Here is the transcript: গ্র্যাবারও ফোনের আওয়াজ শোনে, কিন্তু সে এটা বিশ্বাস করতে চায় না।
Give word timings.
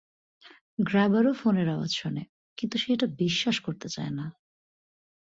গ্র্যাবারও 0.79 1.33
ফোনের 1.33 1.67
আওয়াজ 1.69 1.91
শোনে, 1.95 2.23
কিন্তু 2.57 2.75
সে 2.77 2.87
এটা 2.93 3.07
বিশ্বাস 3.17 3.57
করতে 3.59 3.87
চায় 3.89 4.09
না। 4.09 4.25